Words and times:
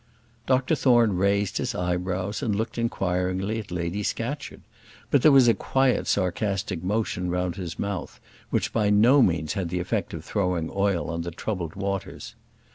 Dr 0.47 0.73
Thorne 0.73 1.15
raised 1.15 1.59
his 1.59 1.75
eyebrows 1.75 2.41
and 2.41 2.55
looked 2.55 2.79
inquiringly 2.79 3.59
at 3.59 3.69
Lady 3.69 4.01
Scatcherd; 4.01 4.61
but 5.11 5.21
there 5.21 5.31
was 5.31 5.47
a 5.47 5.53
quiet 5.53 6.07
sarcastic 6.07 6.83
motion 6.83 7.29
round 7.29 7.55
his 7.55 7.77
mouth 7.77 8.19
which 8.49 8.73
by 8.73 8.89
no 8.89 9.21
means 9.21 9.53
had 9.53 9.69
the 9.69 9.79
effect 9.79 10.15
of 10.15 10.25
throwing 10.25 10.71
oil 10.73 11.07
on 11.11 11.21
the 11.21 11.29
troubled 11.29 11.75
waters. 11.75 12.33